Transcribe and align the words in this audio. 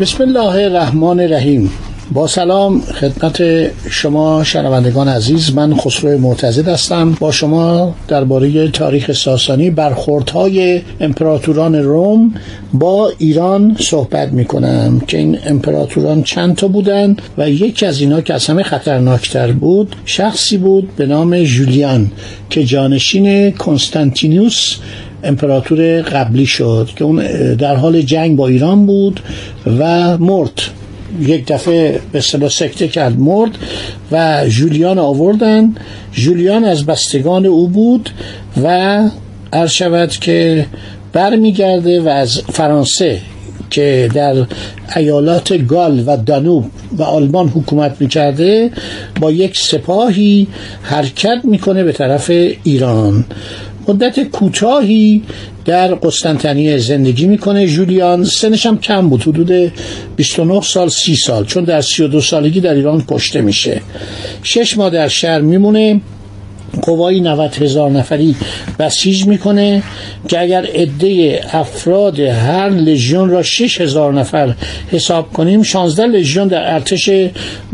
بسم 0.00 0.22
الله 0.22 0.64
الرحمن 0.64 1.20
الرحیم. 1.20 1.70
با 2.12 2.26
سلام 2.26 2.80
خدمت 2.80 3.42
شما 3.90 4.44
شنوندگان 4.44 5.08
عزیز 5.08 5.54
من 5.54 5.76
خسرو 5.76 6.18
معتزد 6.18 6.68
هستم. 6.68 7.12
با 7.20 7.32
شما 7.32 7.94
درباره 8.08 8.68
تاریخ 8.68 9.12
ساسانی 9.12 9.70
برخوردهای 9.70 10.82
امپراتوران 11.00 11.74
روم 11.74 12.34
با 12.72 13.12
ایران 13.18 13.76
صحبت 13.80 14.32
می 14.32 14.44
کنم 14.44 15.00
که 15.06 15.18
این 15.18 15.38
امپراتوران 15.46 16.22
چند 16.22 16.56
تا 16.56 16.68
بودن 16.68 17.16
و 17.38 17.50
یکی 17.50 17.86
از 17.86 18.00
اینا 18.00 18.20
که 18.20 18.34
از 18.34 18.46
همه 18.46 18.62
خطرناکتر 18.62 19.52
بود 19.52 19.96
شخصی 20.04 20.56
بود 20.56 20.96
به 20.96 21.06
نام 21.06 21.42
جولیان 21.42 22.12
که 22.50 22.64
جانشین 22.64 23.50
کنستانتینوس 23.50 24.76
امپراتور 25.24 26.02
قبلی 26.02 26.46
شد 26.46 26.88
که 26.96 27.04
اون 27.04 27.16
در 27.54 27.76
حال 27.76 28.02
جنگ 28.02 28.36
با 28.36 28.48
ایران 28.48 28.86
بود 28.86 29.20
و 29.78 30.18
مرد. 30.18 30.60
یک 31.20 31.46
دفعه 31.46 32.00
به 32.12 32.18
اصطلاح 32.18 32.50
سکته 32.50 32.88
کرد 32.88 33.18
مرد 33.18 33.50
و 34.12 34.44
جولیان 34.48 34.98
آوردن. 34.98 35.74
جولیان 36.12 36.64
از 36.64 36.86
بستگان 36.86 37.46
او 37.46 37.68
بود 37.68 38.10
و 38.62 39.00
عرض 39.52 39.70
شود 39.70 40.10
که 40.10 40.66
برمیگرده 41.12 42.00
و 42.00 42.08
از 42.08 42.42
فرانسه 42.52 43.18
که 43.70 44.10
در 44.14 44.46
ایالات 44.96 45.66
گال 45.66 46.04
و 46.06 46.16
دانوب 46.16 46.64
و 46.96 47.02
آلمان 47.02 47.48
حکومت 47.48 47.96
می‌کرده 48.00 48.70
با 49.20 49.30
یک 49.30 49.58
سپاهی 49.58 50.46
حرکت 50.82 51.38
می‌کنه 51.44 51.84
به 51.84 51.92
طرف 51.92 52.30
ایران. 52.64 53.24
مدت 53.88 54.20
کوتاهی 54.20 55.22
در 55.64 55.94
قسطنطنیه 55.94 56.78
زندگی 56.78 57.26
می‌کنه. 57.26 57.66
جولیان 57.66 58.24
سنش 58.24 58.66
هم 58.66 58.78
کم 58.78 59.08
بود 59.08 59.22
حدود 59.22 59.72
29 60.16 60.60
سال 60.60 60.88
30 60.88 61.16
سال 61.16 61.44
چون 61.44 61.64
در 61.64 61.80
32 61.80 62.20
سالگی 62.20 62.60
در 62.60 62.74
ایران 62.74 63.04
کشته 63.08 63.40
میشه. 63.40 63.80
شش 64.42 64.76
ماه 64.76 64.90
در 64.90 65.08
شهر 65.08 65.40
میمونه. 65.40 66.00
قوای 66.82 67.20
90 67.20 67.54
هزار 67.54 67.90
نفری 67.90 68.36
بسیج 68.78 69.26
می‌کنه 69.26 69.82
که 70.28 70.40
اگر 70.40 70.66
عده 70.66 71.40
افراد 71.52 72.20
هر 72.20 72.68
لژیون 72.68 73.30
را 73.30 73.42
6 73.42 73.80
هزار 73.80 74.12
نفر 74.12 74.54
حساب 74.92 75.32
کنیم 75.32 75.62
16 75.62 76.06
لژیون 76.06 76.48
در 76.48 76.74
ارتش 76.74 77.10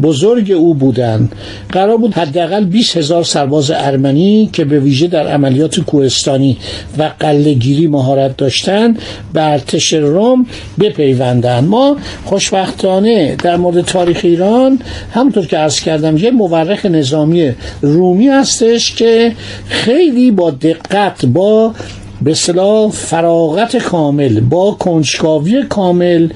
بزرگ 0.03 0.53
او 0.53 0.75
بودند. 0.75 1.33
قرار 1.73 1.97
بود 1.97 2.15
حداقل 2.15 2.65
20 2.65 2.97
هزار 2.97 3.25
سرباز 3.25 3.71
ارمنی 3.71 4.51
که 4.53 4.65
به 4.65 4.81
ویژه 4.81 5.07
در 5.07 5.27
عملیات 5.27 5.81
کوهستانی 5.81 6.57
و 6.99 7.11
قلهگیری 7.21 7.87
مهارت 7.87 8.37
داشتند 8.37 8.99
به 9.33 9.43
ارتش 9.43 9.93
روم 9.93 10.47
بپیوندند. 10.81 11.69
ما 11.69 11.97
خوشبختانه 12.25 13.37
در 13.37 13.57
مورد 13.57 13.81
تاریخ 13.81 14.21
ایران 14.23 14.79
همونطور 15.15 15.47
که 15.47 15.57
عرض 15.57 15.81
کردم 15.81 16.17
یه 16.17 16.31
مورخ 16.31 16.87
نظامی 16.87 17.53
رومی 17.83 18.29
هستش 18.29 18.90
که 18.95 19.33
خیلی 19.69 20.31
با 20.31 20.51
دقت 20.51 21.27
با 21.27 21.75
به 22.23 22.35
صلاح 22.35 22.91
فراغت 22.91 23.77
کامل 23.77 24.41
با 24.41 24.71
کنجکاوی 24.71 25.63
کامل 25.63 26.29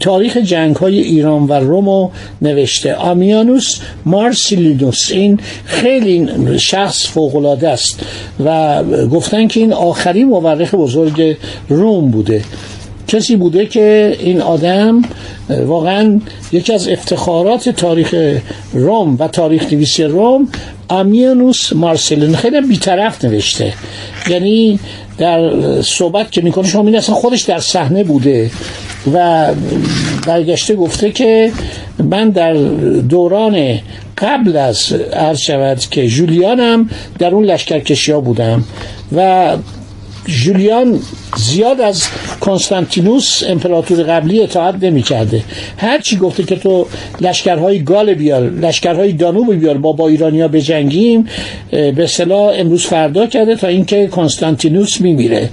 تاریخ 0.00 0.36
جنگ 0.36 0.76
های 0.76 0.98
ایران 0.98 1.42
و 1.42 1.52
رومو 1.52 2.10
نوشته. 2.42 2.94
آمیانوس 2.94 3.80
مارسیلینوس 4.04 5.10
این 5.10 5.40
خیلی 5.64 6.28
شخص 6.58 7.06
فوقلاده 7.06 7.68
است 7.68 8.00
و 8.44 8.82
گفتن 8.84 9.48
که 9.48 9.60
این 9.60 9.72
آخرین 9.72 10.28
مورخ 10.28 10.74
بزرگ 10.74 11.36
روم 11.68 12.10
بوده. 12.10 12.42
کسی 13.08 13.36
بوده 13.36 13.66
که 13.66 14.16
این 14.20 14.40
آدم 14.40 15.02
واقعا 15.48 16.20
یکی 16.52 16.72
از 16.72 16.88
افتخارات 16.88 17.68
تاریخ 17.68 18.14
روم 18.72 19.16
و 19.18 19.28
تاریخ 19.28 19.72
نویسی 19.72 20.04
روم 20.04 20.48
امیانوس 20.90 21.72
مارسلین 21.72 22.36
خیلی 22.36 22.60
بیطرف 22.60 23.24
نوشته. 23.24 23.72
یعنی 24.28 24.78
در 25.18 25.52
صحبت 25.82 26.32
که 26.32 26.40
می‌کنه 26.40 26.66
شما 26.68 26.86
این 26.86 26.96
اصلا 26.96 27.14
خودش 27.14 27.42
در 27.42 27.58
صحنه 27.58 28.04
بوده 28.04 28.50
و 29.14 29.46
برگشته 30.26 30.74
گفته 30.74 31.12
که 31.12 31.52
من 31.98 32.30
در 32.30 32.54
دوران 33.08 33.78
قبل 34.18 34.56
از 34.56 34.92
عرض 35.12 35.38
شود 35.38 35.80
که 35.80 36.08
جولیانم 36.08 36.90
در 37.18 37.34
اون 37.34 37.44
لشکرکشی 37.44 38.12
ها 38.12 38.20
بودم 38.20 38.64
و 39.16 39.56
جولیان 40.26 41.00
زیاد 41.36 41.80
از 41.80 42.04
کنستانتینوس 42.40 43.42
امپراتور 43.48 44.02
قبلی 44.02 44.42
اطاعت 44.42 44.74
نمی 44.82 45.02
کرده 45.02 45.42
هر 45.76 46.00
چی 46.00 46.16
گفته 46.16 46.42
که 46.42 46.56
تو 46.56 46.86
لشکرهای 47.20 47.82
گال 47.82 48.14
بیار 48.14 48.42
لشکرهای 48.42 49.12
دانوب 49.12 49.54
بیار 49.54 49.78
با 49.78 49.92
با 49.92 50.08
ایرانیا 50.08 50.48
بجنگیم 50.48 51.26
به 51.70 52.06
صلاح 52.06 52.52
امروز 52.56 52.86
فردا 52.86 53.26
کرده 53.26 53.56
تا 53.56 53.66
اینکه 53.66 54.06
کنستانتینوس 54.06 55.00
میمیره. 55.00 55.50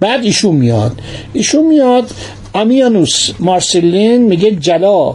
بعد 0.00 0.24
ایشون 0.24 0.56
میاد. 0.56 0.92
ایشون 1.32 1.66
میاد 1.66 2.10
آمیانوس 2.56 3.30
مارسلین 3.40 4.22
میگه 4.22 4.50
جلا 4.50 5.10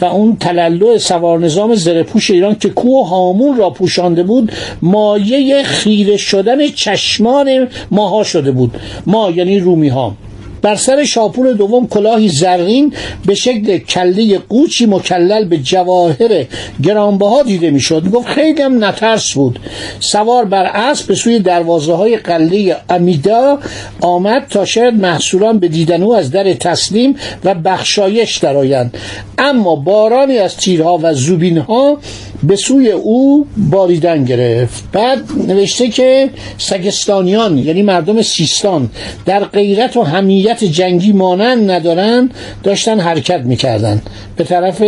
و 0.00 0.04
اون 0.04 0.36
تلالو 0.36 0.98
سوار 0.98 1.38
نظام 1.38 1.74
زرپوش 1.74 2.30
ایران 2.30 2.54
که 2.54 2.68
کوه 2.68 3.08
هامون 3.08 3.56
را 3.56 3.70
پوشانده 3.70 4.22
بود 4.22 4.52
مایه 4.82 5.62
خیره 5.62 6.16
شدن 6.16 6.68
چشمان 6.68 7.68
ماها 7.90 8.22
شده 8.24 8.50
بود. 8.52 8.76
ما 9.06 9.30
یعنی 9.30 9.58
رومی 9.58 9.88
ها 9.88 10.14
بر 10.62 10.74
سر 10.76 11.04
شاپور 11.04 11.52
دوم 11.52 11.88
کلاهی 11.88 12.28
زرین 12.28 12.92
به 13.26 13.34
شکل 13.34 13.78
کله 13.78 14.38
قوچی 14.38 14.86
مکلل 14.86 15.44
به 15.44 15.58
جواهر 15.58 16.46
گرانبها 16.82 17.42
دیده 17.42 17.70
می‌شد. 17.70 18.10
گفت 18.10 18.28
خیلی 18.28 18.62
هم 18.62 18.84
نترس 18.84 19.32
بود. 19.32 19.58
سوار 20.00 20.44
بر 20.44 20.64
اسب 20.64 21.06
به 21.06 21.14
سوی 21.14 21.38
دروازه 21.38 21.92
های 21.92 22.16
قله 22.16 22.76
امیدا 22.90 23.58
آمد 24.00 24.46
تا 24.50 24.64
شاید 24.64 24.94
محصولان 24.94 25.58
به 25.58 25.68
دیدن 25.68 26.02
او 26.02 26.16
از 26.16 26.30
در 26.30 26.52
تسلیم 26.52 27.16
و 27.44 27.54
بخشایش 27.54 28.38
درآیند. 28.38 28.96
اما 29.38 29.76
بارانی 29.76 30.38
از 30.38 30.56
تیرها 30.56 30.98
و 31.02 31.14
زوبینها 31.14 31.98
به 32.42 32.56
سوی 32.56 32.90
او 32.90 33.46
باریدن 33.56 34.24
گرفت. 34.24 34.84
بعد 34.92 35.22
نوشته 35.46 35.88
که 35.88 36.30
سگستانیان 36.58 37.58
یعنی 37.58 37.82
مردم 37.82 38.22
سیستان 38.22 38.90
در 39.26 39.44
غیرت 39.44 39.96
و 39.96 40.02
همیت 40.02 40.64
جنگی 40.64 41.12
مانند 41.12 41.70
ندارن 41.70 42.30
داشتن 42.62 43.00
حرکت 43.00 43.40
می‌کردن. 43.40 44.02
به 44.36 44.44
طرف 44.44 44.82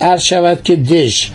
عرض 0.00 0.22
شود 0.22 0.62
که 0.64 0.76
دژ. 0.76 1.26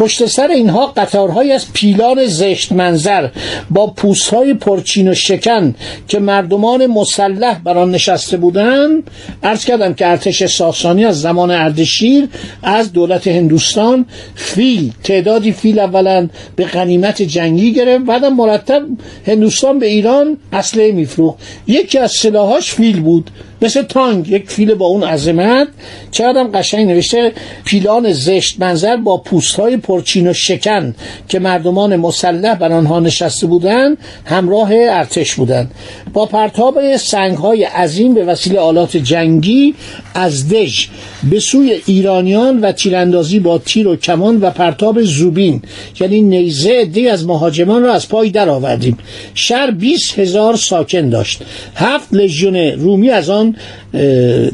پشت 0.00 0.26
سر 0.26 0.48
اینها 0.48 0.86
قطارهایی 0.86 1.52
از 1.52 1.72
پیلان 1.72 2.26
زشت 2.26 2.72
منظر 2.72 3.28
با 3.70 3.86
پوستهای 3.86 4.54
پرچین 4.54 5.08
و 5.08 5.14
شکن 5.14 5.74
که 6.08 6.18
مردمان 6.18 6.86
مسلح 6.86 7.58
بر 7.58 7.78
آن 7.78 7.90
نشسته 7.90 8.36
بودند 8.36 9.10
عرض 9.42 9.64
کردم 9.64 9.94
که 9.94 10.06
ارتش 10.06 10.46
ساسانی 10.46 11.04
از 11.04 11.20
زمان 11.20 11.50
اردشیر 11.50 12.28
از 12.62 12.92
دولت 12.92 13.28
هندوستان 13.28 14.06
فیل 14.34 14.92
تعدادی 15.04 15.52
فیل 15.52 15.78
اولا 15.78 16.28
به 16.56 16.64
غنیمت 16.64 17.22
جنگی 17.22 17.72
گرفت 17.72 18.04
بعدم 18.04 18.34
مرتب 18.34 18.82
هندوستان 19.26 19.78
به 19.78 19.86
ایران 19.86 20.36
اسلحه 20.52 20.92
میفروخت. 20.92 21.38
یکی 21.66 21.98
از 21.98 22.12
سلاحاش 22.12 22.72
فیل 22.72 23.00
بود. 23.00 23.30
مثل 23.62 23.82
تانگ 23.82 24.28
یک 24.28 24.50
فیل 24.50 24.74
با 24.74 24.86
اون 24.86 25.02
عظمت. 25.02 25.68
چقدر 26.10 26.44
قشنگ 26.54 26.88
نوشته 26.88 27.32
پیلان 27.64 28.12
زشت 28.12 28.60
منظر 28.60 28.96
با 28.96 29.16
پوست 29.16 29.56
های 29.56 29.76
پرچین 29.76 30.28
و 30.28 30.32
شکن 30.32 30.94
که 31.28 31.38
مردمان 31.38 31.96
مسلح 31.96 32.54
بر 32.54 32.72
آنها 32.72 33.00
نشسته 33.00 33.46
بودند 33.46 33.98
همراه 34.24 34.70
ارتش 34.72 35.34
بودند. 35.34 35.70
با 36.12 36.26
پرتاب 36.26 36.96
سنگ 36.96 37.36
های 37.36 37.64
عظیم 37.64 38.14
به 38.14 38.24
وسیله 38.24 38.58
آلات 38.58 38.96
جنگی 38.96 39.74
از 40.14 40.48
دژ 40.48 40.86
به 41.30 41.40
سوی 41.40 41.80
ایرانیان 41.86 42.60
و 42.60 42.72
تیراندازی 42.72 43.38
با 43.38 43.58
تیر 43.58 43.88
و 43.88 43.96
کمان 43.96 44.40
و 44.40 44.50
پرتاب 44.50 45.02
زوبین 45.02 45.62
یعنی 46.00 46.20
نیزه 46.20 46.84
دی 46.84 47.08
از 47.08 47.26
مهاجمان 47.26 47.82
را 47.82 47.92
از 47.92 48.08
پای 48.08 48.30
درآوردیم. 48.30 48.98
شهر 49.34 49.70
20 49.70 50.18
هزار 50.18 50.56
ساکن 50.56 51.08
داشت. 51.08 51.42
هفت 51.74 52.08
لژیون 52.12 52.56
رومی 52.56 53.10
از 53.10 53.30
آن 53.30 53.49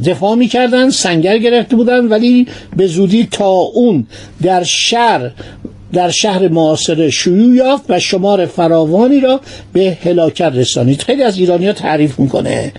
دفاع 0.05 0.35
می‌کردن 0.35 0.91
سنگر 0.91 1.39
گرفته 1.39 1.77
بودن 1.77 2.07
ولی 2.07 2.47
به 2.77 2.87
زودی 2.87 3.29
تا 3.31 3.51
اون 3.51 4.07
در 4.43 4.63
شهر 4.63 5.31
در 5.93 6.11
شهر 6.11 6.49
معاصر 6.49 7.11
شیوع 7.11 7.57
یافت 7.57 7.85
و 7.89 8.01
شمار 8.01 8.47
فراوانی 8.47 9.21
را 9.21 9.41
به 9.73 9.99
هلاکت 10.05 10.53
رسانید. 10.55 11.03
خیلی 11.03 11.23
از 11.23 11.39
ایرانی 11.39 11.67
ها 11.67 11.73
تعریف 11.73 12.19
می‌کنه. 12.19 12.73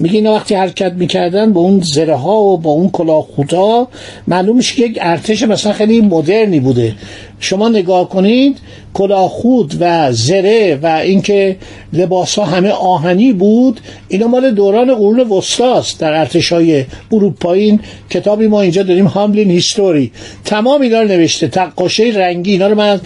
میگه 0.00 0.14
اینا 0.14 0.34
وقتی 0.34 0.54
حرکت 0.54 0.92
می‌کردن 0.92 1.52
با 1.52 1.60
اون 1.60 1.80
زره 1.80 2.14
ها 2.14 2.40
و 2.40 2.58
با 2.58 2.70
اون 2.70 2.90
کلاهخوتا 2.90 3.88
معلوم 4.26 4.56
میشه 4.56 4.74
که 4.74 4.82
یک 4.82 4.98
ارتش 5.00 5.42
مثلا 5.42 5.72
خیلی 5.72 6.00
مدرنی 6.00 6.60
بوده. 6.60 6.94
شما 7.40 7.68
نگاه 7.68 8.08
کنید 8.08 8.58
کلاهخود 8.94 9.74
و 9.80 10.12
زره 10.12 10.78
و 10.82 10.86
اینکه 10.86 11.56
لباس 11.92 12.38
ها 12.38 12.44
همه 12.44 12.70
آهنی 12.70 13.32
بود 13.32 13.80
اینا 14.08 14.26
مال 14.26 14.50
دوران 14.50 14.94
قرون 14.94 15.20
وسطاست 15.20 16.00
در 16.00 16.12
ارتش 16.12 16.52
های 16.52 16.84
اروپایی 17.12 17.80
کتابی 18.10 18.46
ما 18.46 18.60
اینجا 18.60 18.82
داریم 18.82 19.06
هاملین 19.06 19.50
هیستوری 19.50 20.12
تمام 20.44 20.80
اینا 20.80 21.00
رو 21.00 21.08
نوشته. 21.08 21.48
تقاشه 21.48 22.12
رنگی 22.14 22.52
اینا 22.52 22.66
رو 22.66 22.74
من 22.74 23.00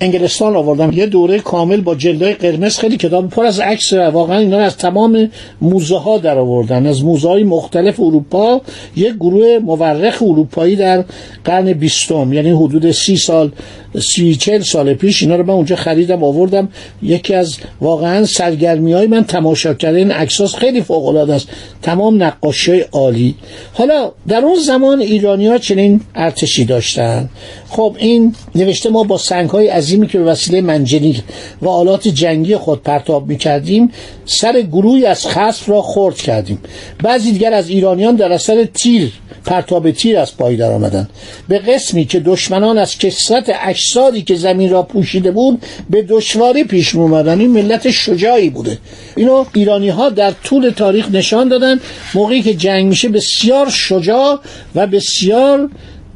انگلستان 0.00 0.56
آوردم. 0.56 0.92
یه 0.92 1.06
دوره 1.06 1.38
کامل 1.38 1.80
با 1.80 1.94
جلدای 1.94 2.34
قرمز 2.34 2.78
خیلی 2.78 2.96
کتاب 2.96 3.28
پر 3.28 3.46
از 3.46 3.60
عکس 3.60 3.92
واقعا 3.92 4.38
اینا 4.38 4.58
از 4.58 4.76
تمام 4.76 5.30
موزه 5.60 5.98
ها 5.98 6.18
در 6.18 6.38
آوردن. 6.38 6.86
از 6.86 7.04
موزه 7.04 7.28
های 7.28 7.44
مختلف 7.44 8.00
اروپا 8.00 8.60
یک 8.96 9.14
گروه 9.14 9.58
مورخ 9.62 10.22
اروپایی 10.22 10.76
در 10.76 11.04
قرن 11.44 11.72
بیستم 11.72 12.32
یعنی 12.32 12.50
حدود 12.50 12.90
سی 12.90 13.16
سال 13.16 13.52
سی 14.00 14.36
چل 14.36 14.60
سال 14.60 14.94
پیش 14.94 15.22
اینا 15.22 15.36
رو 15.36 15.46
من 15.46 15.54
اونجا 15.54 15.76
خریدم 15.76 16.24
آوردم. 16.24 16.68
یکی 17.02 17.34
از 17.34 17.56
واقعا 17.80 18.24
سرگرمی 18.24 18.92
های 18.92 19.06
من 19.06 19.24
تماشا 19.24 19.74
کردن 19.74 19.96
این 19.96 20.10
عکساس 20.10 20.54
خیلی 20.54 20.82
فوق 20.82 21.06
العاده 21.06 21.34
است. 21.34 21.48
تمام 21.82 22.22
نقاشی 22.22 22.80
عالی. 22.80 23.34
حالا 23.72 24.12
در 24.28 24.38
اون 24.38 24.58
زمان 24.58 25.00
ایرانی 25.00 25.46
ها 25.46 25.58
چنین 25.58 26.00
ارتشی 26.14 26.64
داشتن. 26.64 27.28
خب 27.74 27.96
این 27.98 28.34
نوشته 28.54 28.90
ما 28.90 29.02
با 29.02 29.18
سنگ 29.18 29.50
های 29.50 29.68
عظیمی 29.68 30.06
که 30.06 30.18
به 30.18 30.24
وسیله 30.24 30.60
منجنیق 30.60 31.20
و 31.62 31.68
آلات 31.68 32.08
جنگی 32.08 32.56
خود 32.56 32.82
پرتاب 32.82 33.28
می‌کردیم 33.28 33.90
سر 34.26 34.60
گروهی 34.60 35.06
از 35.06 35.26
خصف 35.26 35.68
را 35.68 35.82
خرد 35.82 36.16
کردیم. 36.16 36.58
بعضی 37.02 37.32
دیگر 37.32 37.52
از 37.52 37.68
ایرانیان 37.68 38.16
در 38.16 38.32
اثر 38.32 38.64
تیر 38.64 39.12
پرتاب 39.44 39.90
تیر 39.90 40.18
از 40.18 40.36
پای 40.36 40.56
در 40.56 40.72
آمدن 40.72 41.08
به 41.48 41.58
قسمی 41.58 42.04
که 42.04 42.20
دشمنان 42.20 42.78
از 42.78 42.98
کسرت 42.98 43.52
اجسادی 43.62 44.22
که 44.22 44.34
زمین 44.34 44.70
را 44.70 44.82
پوشیده 44.82 45.30
بود 45.30 45.62
به 45.90 46.02
دشواری 46.02 46.64
پیش 46.64 46.94
اومدن 46.94 47.40
این 47.40 47.50
ملت 47.50 47.90
شجاعی 47.90 48.50
بوده. 48.50 48.78
اینو 49.16 49.44
ایرانی 49.54 49.88
ها 49.88 50.08
در 50.08 50.30
طول 50.30 50.70
تاریخ 50.70 51.08
نشان 51.10 51.48
دادن 51.48 51.80
موقعی 52.14 52.42
که 52.42 52.54
جنگ 52.54 52.86
میشه 52.86 53.08
بسیار 53.08 53.70
شجاع 53.70 54.40
و 54.74 54.86
بسیار 54.86 55.70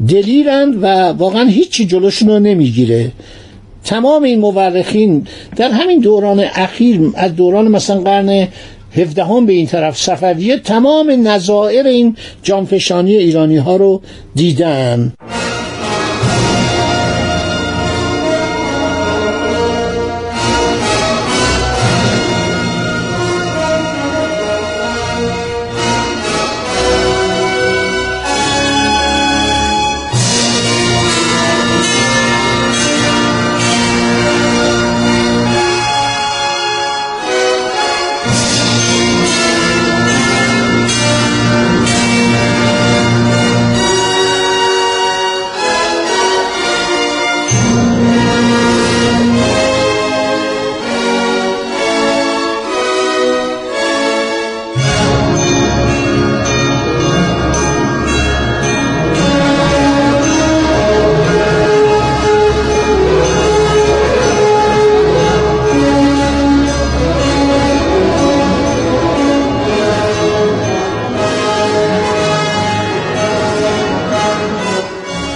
دلیرند 0.08 0.82
و 0.82 0.86
واقعا 1.08 1.44
هیچی 1.44 1.86
جلوشون 1.86 2.28
رو 2.28 2.38
نمی‌گیره. 2.38 3.12
تمام 3.84 4.22
این 4.22 4.40
مورخین 4.40 5.26
در 5.56 5.70
همین 5.70 6.00
دوران 6.00 6.40
اخیر 6.54 7.00
از 7.14 7.36
دوران 7.36 7.68
مثلا 7.68 8.00
قرن 8.00 8.48
هفدهم 8.96 9.46
به 9.46 9.52
این 9.52 9.66
طرف 9.66 9.96
صفویه 9.96 10.58
تمام 10.58 11.28
نظائر 11.28 11.86
این 11.86 12.16
جانفشانی 12.42 13.16
ایرانی 13.16 13.56
ها 13.56 13.76
رو 13.76 14.02
دیدن. 14.34 15.12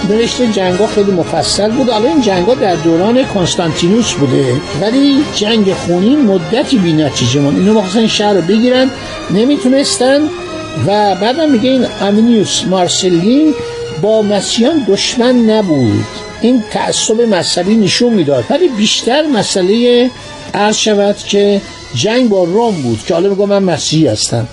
نوشته 0.09 0.47
جنگا 0.47 0.87
خیلی 0.87 1.11
مفصل 1.11 1.71
بود. 1.71 1.89
حالا 1.89 2.09
این 2.09 2.21
جنگا 2.21 2.53
در 2.53 2.75
دوران 2.75 3.25
کنستانتینوس 3.25 4.13
بوده. 4.13 4.61
ولی 4.81 5.23
جنگ 5.35 5.73
خونین 5.73 6.21
مدتی 6.21 6.77
بی 6.77 6.93
نتیجه 6.93 7.39
من 7.39 7.55
اینو 7.55 7.73
مخصوصا 7.73 8.07
شهر 8.07 8.33
رو 8.33 8.41
بگیرن 8.41 8.91
نمی‌تونستن. 9.31 10.21
و 10.87 11.15
بعدم 11.15 11.51
میگه 11.51 11.69
این 11.69 11.85
امینیوس 12.01 12.63
مارسلین 12.65 13.53
با 14.01 14.21
مسیحیان 14.21 14.85
دشمن 14.87 15.35
نبود. 15.35 16.05
این 16.41 16.63
تعصب 16.71 17.21
مذهبی 17.21 17.75
نشون 17.75 18.13
می‌داد. 18.13 18.43
ولی 18.49 18.67
بیشتر 18.67 19.21
مسئله 19.27 20.09
عرض 20.53 20.75
شود 20.75 21.17
که 21.17 21.61
جنگ 21.95 22.29
با 22.29 22.43
روم 22.43 22.81
بود 22.81 22.99
که 23.07 23.13
حالا 23.13 23.29
میگم 23.29 23.49
من 23.49 23.63
مسیحی 23.63 24.07
هستم. 24.07 24.47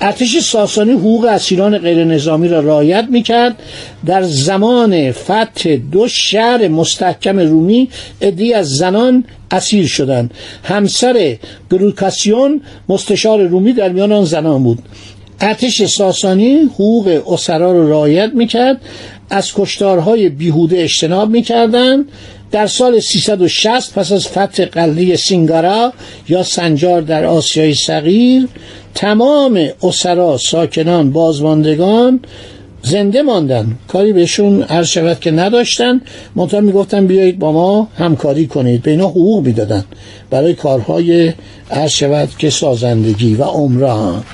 ارتش 0.00 0.38
ساسانی 0.38 0.92
حقوق 0.92 1.24
اسیران 1.24 1.78
غیر 1.78 2.04
نظامی 2.04 2.48
را 2.48 2.60
رعایت 2.60 3.06
می‌کرد. 3.10 3.62
در 4.06 4.22
زمان 4.22 5.12
فتح 5.12 5.76
دو 5.92 6.08
شهر 6.08 6.68
مستحکم 6.68 7.38
رومی 7.38 7.88
ادی 8.20 8.52
از 8.52 8.68
زنان 8.68 9.24
اسیر 9.50 9.86
شدند. 9.86 10.30
همسر 10.64 11.36
گروکاسیون 11.70 12.60
مستشار 12.88 13.42
رومی 13.42 13.72
در 13.72 13.88
میان 13.88 14.12
آن 14.12 14.24
زنان 14.24 14.62
بود. 14.62 14.78
ارتش 15.40 15.82
ساسانی 15.82 16.54
حقوق 16.54 17.22
اسرا 17.32 17.72
را 17.72 17.88
رعایت 17.88 18.30
می‌کرد. 18.34 18.80
از 19.30 19.52
کشتارهای 19.54 20.28
بیهوده 20.28 20.82
اجتناب 20.82 21.30
می‌کردند. 21.30 22.04
در 22.54 22.66
سال 22.66 23.00
360 23.00 23.94
پس 23.94 24.12
از 24.12 24.28
فتح 24.28 24.64
قلعه 24.64 25.16
سینگارا 25.16 25.92
یا 26.28 26.42
سنجار 26.42 27.00
در 27.00 27.24
آسیای 27.24 27.74
صغیر 27.74 28.48
تمام 28.94 29.68
اسرا 29.82 30.38
ساکنان 30.38 31.10
بازماندگان 31.10 32.20
زنده 32.82 33.22
ماندن. 33.22 33.78
کاری 33.88 34.12
بهشون 34.12 34.62
عرض 34.62 34.88
شود 34.88 35.20
که 35.20 35.30
نداشتن. 35.30 36.00
منتها 36.34 36.60
می‌گفتن 36.60 37.06
بیایید 37.06 37.38
با 37.38 37.52
ما 37.52 37.88
همکاری 37.98 38.46
کنید. 38.46 38.82
به 38.82 38.90
اینا 38.90 39.08
حقوق 39.08 39.46
می‌دادن. 39.46 39.84
برای 40.30 40.54
کارهای 40.54 41.32
عرض 41.70 41.90
شود 41.90 42.28
که 42.38 42.50
سازندگی 42.50 43.34
و 43.34 43.42
عمران. 43.42 44.24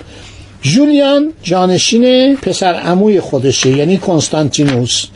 جولیان 0.63 1.33
جانشین 1.43 2.37
پسر 2.37 2.75
عموی 2.75 3.21
خودشه 3.21 3.71
یعنی 3.71 3.97
کنستانتینوس. 3.97 5.07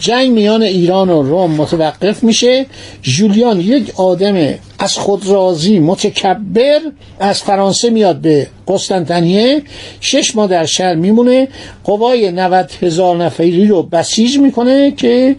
جنگ 0.00 0.30
میان 0.30 0.62
ایران 0.62 1.10
و 1.10 1.22
روم 1.22 1.50
متوقف 1.50 2.24
میشه. 2.24 2.66
جولیان 3.02 3.60
یک 3.60 3.92
آدم 4.00 4.54
از 4.78 4.98
خود 4.98 5.26
راضی 5.26 5.78
متکبر 5.78 6.78
از 7.20 7.42
فرانسه 7.42 7.90
میاد 7.90 8.16
به 8.16 8.46
قسطنطنیه. 8.68 9.62
شش 10.00 10.36
ماه 10.36 10.46
در 10.46 10.66
شهر 10.66 10.94
میمونه. 10.94 11.48
قوای 11.84 12.30
90 12.30 12.70
هزار 12.82 13.16
نفری 13.16 13.66
رو 13.66 13.82
بسیج 13.82 14.38
می‌کنه 14.38 14.90
که 14.90 15.36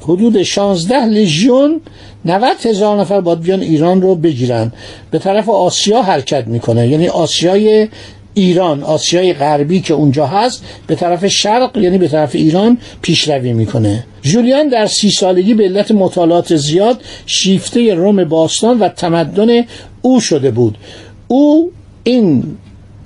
حدود 0.00 0.42
16 0.42 1.06
لژیون 1.06 1.80
90 2.24 2.56
هزار 2.66 3.00
نفر 3.00 3.20
باید 3.20 3.40
بیان 3.40 3.60
ایران 3.60 4.02
رو 4.02 4.14
بگیرن. 4.14 4.72
به 5.10 5.18
طرف 5.18 5.48
آسیا 5.48 6.02
حرکت 6.02 6.46
می‌کنه. 6.46 6.88
یعنی 6.88 7.08
آسیای 7.08 7.88
ایران 8.34 8.82
آسیای 8.82 9.32
غربی 9.32 9.80
که 9.80 9.94
اونجا 9.94 10.26
هست 10.26 10.64
به 10.86 10.94
طرف 10.94 11.26
شرق 11.26 11.76
یعنی 11.76 11.98
به 11.98 12.08
طرف 12.08 12.34
ایران 12.34 12.78
پیشروی 13.02 13.52
می‌کنه. 13.52 14.04
جولیان 14.22 14.68
در 14.68 14.86
سی 14.86 15.10
سالگی 15.10 15.54
به 15.54 15.64
علت 15.64 15.90
مطالعات 15.90 16.56
زیاد 16.56 17.00
شیفته 17.26 17.94
روم 17.94 18.24
باستان 18.24 18.78
و 18.78 18.88
تمدن 18.88 19.64
او 20.02 20.20
شده 20.20 20.50
بود. 20.50 20.78
او 21.28 21.72
این 22.04 22.44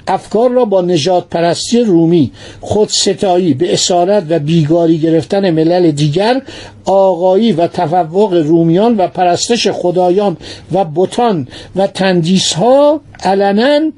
افکار 0.09 0.51
را 0.51 0.65
با 0.65 0.83
نجات 0.83 1.29
پرستی 1.29 1.81
رومی 1.81 2.33
خودستایی 2.61 3.55
به 3.55 3.73
اسارت 3.73 4.25
و 4.29 4.39
بیگاری 4.39 4.99
گرفتن 4.99 5.51
ملل 5.51 5.91
دیگر 5.91 6.43
آقایی 6.85 7.53
و 7.53 7.67
تفوق 7.67 8.33
رومیان 8.33 8.97
و 8.97 9.09
پرستش 9.09 9.69
خدایان 9.69 10.37
و 10.73 10.85
بتان 10.85 11.49
و 11.77 11.87
تندیس 11.87 12.53
ها 12.53 13.01
علنا 13.23 13.91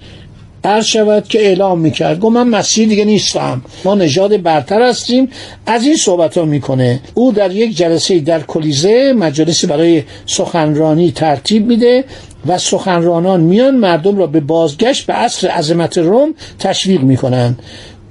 عرض 0.64 0.84
شود 0.84 1.28
که 1.28 1.38
اعلام 1.38 1.78
می‌کرد. 1.78 2.20
گفت 2.20 2.36
من 2.36 2.48
مسیح 2.48 2.88
دیگه 2.88 3.04
نیستم. 3.04 3.62
ما 3.84 3.94
نژاد 3.94 4.42
برتر 4.42 4.82
هستیم. 4.82 5.28
از 5.66 5.84
این 5.84 5.96
صحبت 5.96 6.38
ها 6.38 6.44
می‌کنه. 6.44 7.00
او 7.14 7.32
در 7.32 7.52
یک 7.52 7.76
جلسه 7.76 8.20
در 8.20 8.40
کلیزه 8.40 9.12
مجلسی 9.12 9.66
برای 9.66 10.02
سخنرانی 10.26 11.10
ترتیب 11.10 11.66
میده 11.66 12.04
و 12.46 12.58
سخنرانان 12.58 13.40
میان 13.40 13.76
مردم 13.76 14.18
را 14.18 14.26
به 14.26 14.40
بازگشت 14.40 15.06
به 15.06 15.12
عصر 15.12 15.48
عظمت 15.48 15.98
روم 15.98 16.34
تشویق 16.58 17.02
می‌کنند. 17.02 17.62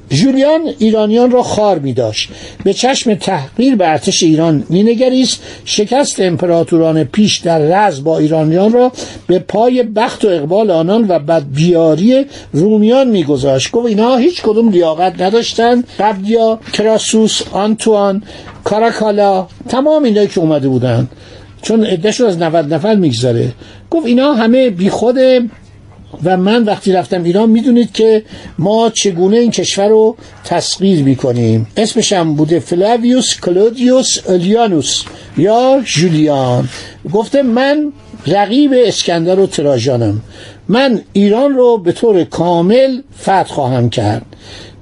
جولیان 0.10 0.62
ایرانیان 0.80 1.32
را 1.32 1.44
خار 1.44 1.80
می 1.80 1.94
داشت 1.94 2.30
به 2.64 2.74
چشم 2.74 3.16
تحقیر 3.16 3.76
به 3.76 3.88
ارتش 3.90 4.24
ایران 4.24 4.64
مینگریست. 4.70 5.42
شکست 5.66 6.20
امپراتوران 6.20 7.04
پیش 7.04 7.38
در 7.38 7.60
رز 7.60 8.04
با 8.04 8.18
ایرانیان 8.18 8.74
را 8.74 8.92
به 9.28 9.40
پای 9.40 9.84
بخت 9.84 10.26
و 10.26 10.28
اقبال 10.28 10.72
آنان 10.72 11.06
و 11.08 11.20
بدبیاری 11.20 12.26
رومیان 12.54 13.08
میگذاشت. 13.08 13.72
گفت 13.72 13.88
اینها 13.88 14.18
هیچ 14.18 14.42
کدوم 14.42 14.70
لیاقت 14.70 15.22
نداشتند. 15.22 15.88
قبلیا 16.00 16.60
کراسوس 16.74 17.42
آنتوان 17.52 18.24
کاراکالا 18.64 19.48
تمام 19.70 20.04
اینایی 20.04 20.28
که 20.28 20.40
اومده 20.40 20.68
بودند. 20.68 21.10
چون 21.62 21.86
عدهشون 21.86 22.28
از 22.28 22.38
90 22.38 22.74
نفر 22.74 22.96
می‌گذاره 22.96 23.52
گفت 23.92 24.06
اینا 24.06 24.34
همه 24.34 24.70
بیخود 24.70 25.18
و 26.24 26.38
من 26.38 26.64
وقتی 26.64 26.92
رفتم 26.92 27.24
ایران 27.24 27.50
می‌دونید 27.50 27.92
که 27.92 28.24
ما 28.60 28.90
چگونه 28.90 29.38
این 29.38 29.52
کشور 29.52 29.88
رو 29.88 30.16
تسخیر 30.46 31.04
می‌کنیم. 31.04 31.68
اسمش 31.78 32.14
هم 32.14 32.36
بوده 32.36 32.60
فلاویوس 32.60 33.40
کلودیوس 33.40 34.30
الیانوس 34.30 35.04
یا 35.38 35.82
جولیان. 35.86 36.70
گفته 37.14 37.42
من 37.42 37.92
رقیب 38.28 38.74
اسکندر 38.76 39.40
و 39.40 39.48
تراژانم. 39.48 40.22
من 40.68 41.02
ایران 41.14 41.54
رو 41.54 41.78
به 41.78 41.92
طور 41.92 42.24
کامل 42.24 43.02
فتح 43.22 43.44
خواهم 43.44 43.90
کرد. 43.90 44.26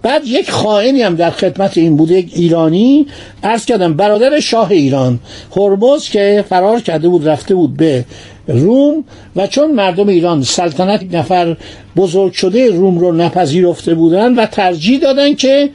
بعد 0.02 0.22
یک 0.26 0.52
خائنی 0.52 1.02
هم 1.02 1.16
در 1.16 1.30
خدمت 1.30 1.78
این 1.78 1.98
بوده 1.98 2.14
یک 2.14 2.32
ایرانی 2.36 3.08
عرض 3.44 3.66
کردم 3.66 3.94
برادر 3.94 4.40
شاه 4.40 4.72
ایران. 4.72 5.20
هرمز 5.56 6.10
که 6.10 6.46
فرار 6.50 6.80
کرده 6.80 7.08
بود 7.08 7.28
رفته 7.28 7.56
بود 7.56 7.78
به 7.78 8.06
روم 8.48 9.04
و 9.36 9.48
چون 9.48 9.72
مردم 9.72 10.08
ایران 10.08 10.44
سلطنت 10.44 11.16
نفر 11.16 11.58
بزرگ 11.96 12.34
شده 12.34 12.72
روم 12.72 13.00
رو 13.00 13.12
نپذیرفته 13.12 13.96
بودن 13.96 14.36
و 14.36 14.46
ترجیح 14.46 15.00
دادن 15.00 15.36
که 15.36 15.70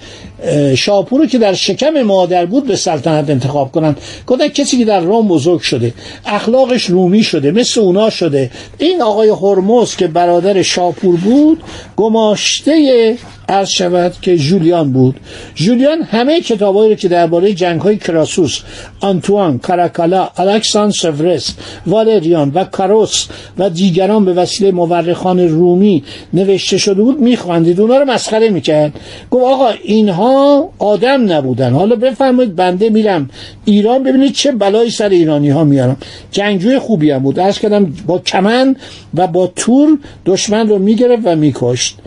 شاپور 0.76 1.26
که 1.26 1.38
در 1.38 1.54
شکم 1.54 2.02
مادر 2.02 2.46
بود 2.46 2.66
به 2.66 2.76
سلطنت 2.76 3.30
انتخاب 3.30 3.72
کنن. 3.72 3.96
گفتن 4.26 4.48
کسی 4.48 4.78
که 4.78 4.84
در 4.84 5.00
روم 5.00 5.28
بزرگ 5.28 5.60
شده 5.60 5.94
اخلاقش 6.26 6.84
رومی 6.84 7.22
شده 7.22 7.50
مثل 7.50 7.80
اونا 7.80 8.10
شده. 8.10 8.50
این 8.78 9.02
آقای 9.02 9.28
هرمز 9.28 9.96
که 9.96 10.06
برادر 10.06 10.62
شاپور 10.62 11.16
بود 11.16 11.62
گماشته 11.96 13.16
عرض 13.48 13.68
شود 13.68 14.14
که 14.22 14.36
جولیان 14.36 14.92
بود. 14.92 15.16
جولیان 15.54 16.02
همه 16.02 16.40
کتابایی 16.40 16.90
رو 16.90 16.96
که 16.96 17.08
درباره 17.08 17.52
جنگ 17.52 17.80
های 17.80 17.96
کراسوس 17.96 18.60
آنتوان 19.00 19.58
کاراکالا 19.58 20.28
الکسان 20.36 20.90
سفرس 20.90 21.54
والریان 21.86 22.52
و 22.54 22.64
کاروس 22.64 23.26
و 23.58 23.70
دیگران 23.70 24.24
به 24.24 24.32
وسیله 24.32 24.72
مورخان 24.72 25.48
رومی 25.48 26.04
نوشته 26.32 26.78
شده 26.78 27.02
بود 27.02 27.20
میخواندید 27.20 27.80
اونا 27.80 27.98
رو 27.98 28.04
مسخره 28.04 28.48
می‌کرد. 28.48 28.92
گفت 29.30 29.44
آقا 29.44 29.70
اینها 29.84 30.70
آدم 30.78 31.32
نبودن. 31.32 31.72
حالا 31.72 31.96
بفرمایید 31.96 32.56
بنده 32.56 32.90
میرم 32.90 33.30
ایران 33.64 34.02
ببینید 34.02 34.32
چه 34.32 34.52
بلایی 34.52 34.90
سر 34.90 35.08
ایرانی 35.08 35.50
ها 35.50 35.64
میارم. 35.64 35.96
جنگجوی 36.30 36.78
خوبی 36.78 37.10
هم 37.10 37.18
بود. 37.18 37.38
ارز 37.38 37.58
کردم 37.58 37.94
با 38.06 38.18
کمن 38.18 38.76
و 39.14 39.26
با 39.26 39.46
تور 39.56 39.98
دشمن 40.26 40.68
رو 40.68 40.78
می‌گرفت 40.78 41.22
و 41.24 41.36
میکشت. 41.36 41.98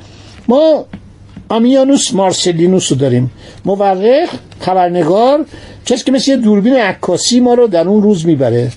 ما 0.47 0.85
آمیانوس 1.51 2.13
مارسلینوس 2.13 2.91
رو 2.91 2.97
داریم. 2.97 3.31
مورخ 3.65 4.29
خبرنگار 4.59 5.45
کسی 5.85 6.03
که 6.03 6.11
مثل 6.11 6.35
دوربین 6.35 6.75
عکاسی 6.75 7.39
ما 7.39 7.53
رو 7.53 7.67
در 7.67 7.87
اون 7.87 8.03
روز 8.03 8.25
می‌بره. 8.25 8.71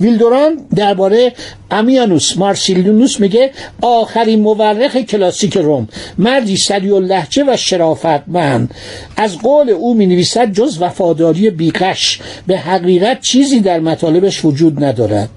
ویلدوران 0.00 0.56
درباره 0.74 1.32
امیانوس 1.70 2.36
مارسیلینوس 2.36 3.20
میگه 3.20 3.50
آخرین 3.82 4.40
مورخ 4.40 4.96
کلاسیک 4.96 5.56
روم. 5.56 5.88
مردی 6.18 6.56
سری 6.56 6.90
و 6.90 7.00
لحجه 7.00 7.44
و 7.48 7.56
شرافتمند. 7.56 8.74
از 9.16 9.38
قول 9.38 9.70
او 9.70 9.94
می 9.94 10.06
نویسد 10.06 10.52
جز 10.52 10.82
وفاداری 10.82 11.50
بیقش 11.50 12.20
به 12.46 12.58
حقیقت 12.58 13.20
چیزی 13.20 13.60
در 13.60 13.80
مطالبش 13.80 14.44
وجود 14.44 14.84
ندارد. 14.84 15.28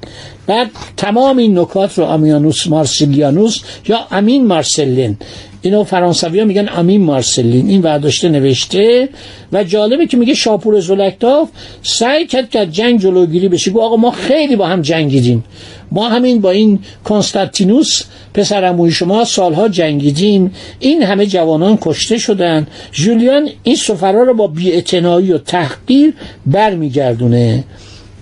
بعد 0.48 0.70
تمام 0.98 1.38
این 1.38 1.60
نکات 1.60 1.98
رو 1.98 2.06
امیانوس 2.06 2.68
مارسیلیانوس 2.68 3.60
یا 3.88 4.00
امین 4.12 4.48
مارسلین 4.48 5.18
اینو 5.62 5.84
فرانسوی 5.84 6.40
ها 6.40 6.46
میگن 6.46 6.70
امین 6.70 7.02
مارسلین. 7.02 7.70
این 7.70 7.82
ورداشته 7.82 8.30
نوشته 8.30 9.10
و 9.52 9.64
جالبه 9.64 10.08
که 10.08 10.18
میگه 10.18 10.34
شاپور 10.34 10.80
زلکتاف 10.80 11.50
سعی 11.84 12.26
کرد 12.26 12.50
که 12.50 12.66
جنگ 12.66 13.00
جلوگیری 13.00 13.50
بشه. 13.50 13.72
گفت 13.72 13.84
آقا 13.84 13.96
ما 13.96 14.12
خیلی 14.12 14.56
با 14.56 14.68
هم 14.68 14.82
جنگیدیم. 14.82 15.44
ما 15.92 16.10
همین 16.10 16.42
با 16.42 16.52
این 16.52 16.80
کنستانتینوس 17.04 18.04
پسر 18.34 18.90
شما 18.90 19.26
سالها 19.26 19.68
جنگیدیم. 19.68 20.54
این 20.80 21.04
همه 21.04 21.26
جوانان 21.26 21.78
کشته 21.82 22.18
شدن. 22.18 22.68
جولیان 22.92 23.50
این 23.64 23.76
سفرا 23.76 24.24
رو 24.24 24.34
با 24.34 24.48
بیاعتنایی 24.48 25.32
و 25.32 25.38
تحقیر 25.38 26.14
برمیگردونه. 26.46 27.64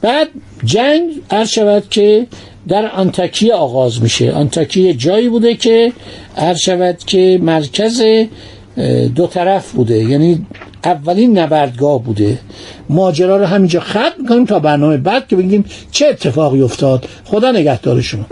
بعد 0.02 0.28
جنگ 0.66 1.10
عرض 1.30 1.50
شود 1.50 1.84
که 1.90 2.28
در 2.70 2.88
آنتاکیه 2.88 3.54
آغاز 3.54 4.02
میشه. 4.02 4.32
آنتاکیه 4.32 4.94
جایی 4.94 5.30
بوده 5.30 5.56
که 5.56 5.94
هر 6.36 6.54
شود 6.54 6.98
که 6.98 7.40
مرکز 7.42 8.02
دو 9.16 9.28
طرف 9.28 9.72
بوده. 9.72 9.98
یعنی 10.04 10.46
اولین 10.84 11.38
نبردگاه 11.38 12.04
بوده. 12.04 12.40
ماجرا 12.90 13.38
رو 13.38 13.46
همینجا 13.46 13.80
ختم 13.80 14.12
می‌کنیم 14.22 14.46
تا 14.46 14.60
برنامه 14.60 14.98
بعد 14.98 15.28
که 15.28 15.36
بگیم 15.36 15.66
چه 15.92 16.08
اتفاقی 16.08 16.62
افتاد. 16.62 17.06
خدا 17.26 17.52
نگهدار 17.52 18.02
شما. 18.02 18.26